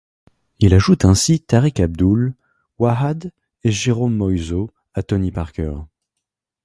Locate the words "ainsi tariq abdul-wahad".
1.05-3.31